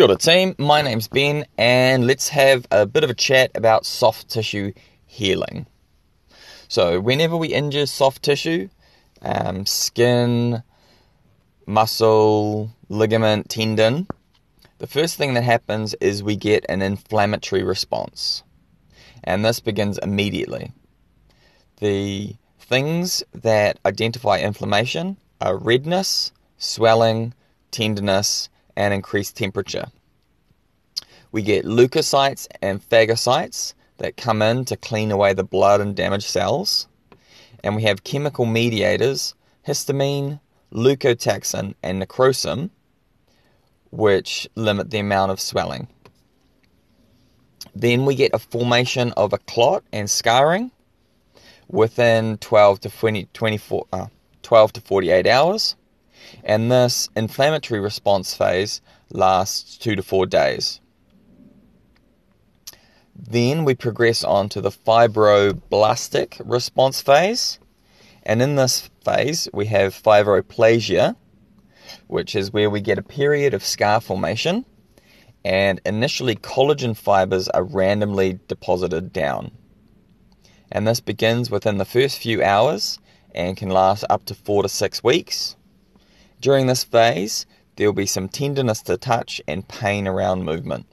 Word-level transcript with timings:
Kia 0.00 0.06
ora 0.06 0.16
team, 0.16 0.54
my 0.58 0.80
name's 0.80 1.08
Ben 1.08 1.44
and 1.58 2.06
let's 2.06 2.30
have 2.30 2.66
a 2.70 2.86
bit 2.86 3.04
of 3.04 3.10
a 3.10 3.14
chat 3.14 3.50
about 3.54 3.84
soft 3.84 4.30
tissue 4.30 4.72
healing. 5.04 5.66
So 6.68 6.98
whenever 6.98 7.36
we 7.36 7.48
injure 7.48 7.84
soft 7.84 8.22
tissue, 8.22 8.70
um, 9.20 9.66
skin, 9.66 10.62
muscle, 11.66 12.74
ligament, 12.88 13.50
tendon, 13.50 14.06
the 14.78 14.86
first 14.86 15.18
thing 15.18 15.34
that 15.34 15.44
happens 15.44 15.92
is 16.00 16.22
we 16.22 16.34
get 16.34 16.64
an 16.70 16.80
inflammatory 16.80 17.62
response. 17.62 18.42
And 19.22 19.44
this 19.44 19.60
begins 19.60 19.98
immediately. 19.98 20.72
The 21.78 22.36
things 22.58 23.22
that 23.34 23.78
identify 23.84 24.38
inflammation 24.38 25.18
are 25.42 25.58
redness, 25.58 26.32
swelling, 26.56 27.34
tenderness, 27.70 28.48
and 28.80 28.94
increased 28.94 29.36
temperature. 29.36 29.88
We 31.32 31.42
get 31.42 31.66
leukocytes 31.66 32.48
and 32.62 32.80
phagocytes 32.80 33.74
that 33.98 34.16
come 34.16 34.40
in 34.40 34.64
to 34.64 34.76
clean 34.76 35.10
away 35.10 35.34
the 35.34 35.44
blood 35.44 35.82
and 35.82 35.94
damaged 35.94 36.24
cells. 36.24 36.88
And 37.62 37.76
we 37.76 37.82
have 37.82 38.04
chemical 38.04 38.46
mediators, 38.46 39.34
histamine, 39.68 40.40
leukotaxin, 40.72 41.74
and 41.82 42.02
necrosin, 42.02 42.70
which 43.90 44.48
limit 44.54 44.90
the 44.90 44.98
amount 44.98 45.30
of 45.30 45.40
swelling. 45.40 45.86
Then 47.74 48.06
we 48.06 48.14
get 48.14 48.32
a 48.32 48.38
formation 48.38 49.12
of 49.12 49.34
a 49.34 49.38
clot 49.38 49.84
and 49.92 50.08
scarring 50.10 50.70
within 51.68 52.38
12 52.38 52.80
to 52.80 52.88
20, 52.88 53.28
24, 53.34 53.86
uh, 53.92 54.06
12 54.42 54.72
to 54.72 54.80
48 54.80 55.26
hours. 55.26 55.76
And 56.44 56.70
this 56.70 57.08
inflammatory 57.14 57.80
response 57.80 58.34
phase 58.34 58.80
lasts 59.10 59.76
two 59.76 59.96
to 59.96 60.02
four 60.02 60.26
days. 60.26 60.80
Then 63.14 63.64
we 63.64 63.74
progress 63.74 64.24
on 64.24 64.48
to 64.50 64.60
the 64.60 64.70
fibroblastic 64.70 66.40
response 66.44 67.00
phase. 67.02 67.58
And 68.22 68.40
in 68.40 68.56
this 68.56 68.88
phase, 69.04 69.48
we 69.52 69.66
have 69.66 69.94
fibroplasia, 69.94 71.16
which 72.06 72.34
is 72.34 72.52
where 72.52 72.70
we 72.70 72.80
get 72.80 72.98
a 72.98 73.02
period 73.02 73.52
of 73.52 73.64
scar 73.64 74.00
formation. 74.00 74.64
And 75.44 75.80
initially, 75.84 76.36
collagen 76.36 76.96
fibers 76.96 77.48
are 77.48 77.64
randomly 77.64 78.38
deposited 78.48 79.12
down. 79.12 79.52
And 80.72 80.86
this 80.86 81.00
begins 81.00 81.50
within 81.50 81.78
the 81.78 81.84
first 81.84 82.18
few 82.18 82.42
hours 82.42 82.98
and 83.34 83.56
can 83.56 83.70
last 83.70 84.04
up 84.08 84.24
to 84.26 84.34
four 84.34 84.62
to 84.62 84.68
six 84.68 85.02
weeks. 85.02 85.56
During 86.40 86.66
this 86.66 86.84
phase, 86.84 87.46
there 87.76 87.86
will 87.86 87.92
be 87.92 88.06
some 88.06 88.28
tenderness 88.28 88.82
to 88.82 88.96
touch 88.96 89.40
and 89.46 89.68
pain 89.68 90.08
around 90.08 90.44
movement. 90.44 90.86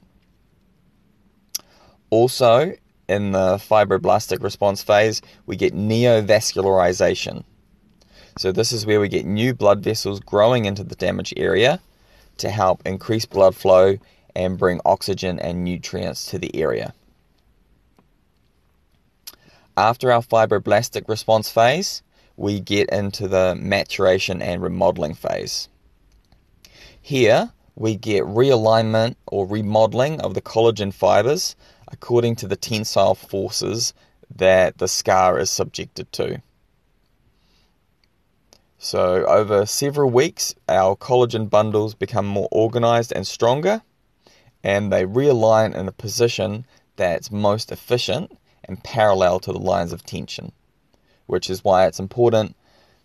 Also, 2.10 2.74
in 3.08 3.32
the 3.32 3.56
fibroblastic 3.56 4.42
response 4.42 4.82
phase, 4.82 5.22
we 5.46 5.56
get 5.56 5.74
neovascularization. 5.74 7.44
So, 8.36 8.52
this 8.52 8.72
is 8.72 8.86
where 8.86 9.00
we 9.00 9.08
get 9.08 9.26
new 9.26 9.54
blood 9.54 9.82
vessels 9.82 10.20
growing 10.20 10.66
into 10.66 10.84
the 10.84 10.94
damaged 10.94 11.34
area 11.36 11.80
to 12.36 12.50
help 12.50 12.82
increase 12.86 13.26
blood 13.26 13.54
flow 13.54 13.98
and 14.34 14.58
bring 14.58 14.80
oxygen 14.84 15.38
and 15.40 15.64
nutrients 15.64 16.26
to 16.30 16.38
the 16.38 16.54
area. 16.54 16.94
After 19.76 20.12
our 20.12 20.22
fibroblastic 20.22 21.08
response 21.08 21.50
phase, 21.50 22.02
we 22.38 22.60
get 22.60 22.88
into 22.90 23.26
the 23.26 23.56
maturation 23.56 24.40
and 24.40 24.62
remodeling 24.62 25.14
phase. 25.14 25.68
Here, 27.02 27.52
we 27.74 27.96
get 27.96 28.22
realignment 28.22 29.16
or 29.26 29.44
remodeling 29.44 30.20
of 30.20 30.34
the 30.34 30.40
collagen 30.40 30.94
fibers 30.94 31.56
according 31.88 32.36
to 32.36 32.46
the 32.46 32.56
tensile 32.56 33.16
forces 33.16 33.92
that 34.36 34.78
the 34.78 34.86
scar 34.86 35.38
is 35.38 35.50
subjected 35.50 36.12
to. 36.12 36.40
So, 38.78 39.24
over 39.26 39.66
several 39.66 40.08
weeks, 40.08 40.54
our 40.68 40.94
collagen 40.94 41.50
bundles 41.50 41.94
become 41.94 42.26
more 42.26 42.48
organized 42.52 43.12
and 43.12 43.26
stronger, 43.26 43.82
and 44.62 44.92
they 44.92 45.04
realign 45.04 45.74
in 45.74 45.88
a 45.88 45.92
position 45.92 46.66
that's 46.94 47.32
most 47.32 47.72
efficient 47.72 48.38
and 48.62 48.84
parallel 48.84 49.40
to 49.40 49.52
the 49.52 49.58
lines 49.58 49.92
of 49.92 50.04
tension, 50.04 50.52
which 51.28 51.48
is 51.48 51.62
why 51.62 51.86
it's 51.86 52.00
important 52.00 52.56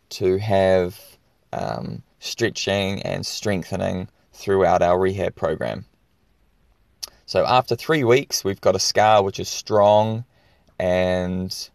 to 0.10 0.38
have 0.38 1.00
um, 1.52 2.02
stretching 2.20 3.02
and 3.04 3.26
strengthening 3.26 4.08
throughout 4.34 4.82
our 4.82 5.00
rehab 5.00 5.36
program. 5.36 5.86
So 7.26 7.46
after 7.46 7.76
three 7.76 8.04
weeks, 8.04 8.44
we've 8.44 8.62
got 8.62 8.76
a 8.76 8.80
scar 8.80 9.24
which 9.24 9.40
is 9.40 9.48
strong 9.48 10.26
and 10.80 11.70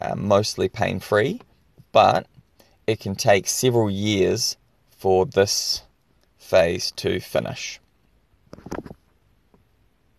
uh, 0.00 0.14
mostly 0.14 0.68
pain 0.68 1.00
free, 1.00 1.40
but 1.92 2.26
it 2.86 3.00
can 3.00 3.14
take 3.14 3.46
several 3.46 3.90
years 3.90 4.56
for 4.90 5.26
this 5.26 5.82
phase 6.38 6.90
to 6.92 7.20
finish. 7.20 7.80